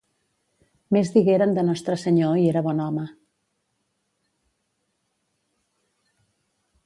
Més 0.95 1.11
digueren 1.17 1.53
de 1.57 1.65
Nostre 1.67 1.97
Senyor 2.03 2.39
i 2.45 2.47
era 2.53 2.63
bon 2.69 2.81
home. 2.87 3.05